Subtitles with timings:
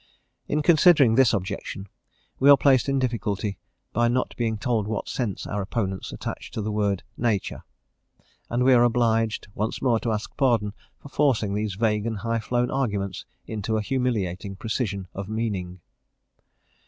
[0.47, 1.87] In considering this objection,
[2.39, 3.59] we are placed in difficulty
[3.93, 7.63] by not being told what sense our opponents attach to the word "nature";
[8.49, 12.39] and we are obliged once more to ask pardon for forcing these vague and high
[12.39, 15.81] flown arguments into a humiliating precision of meaning.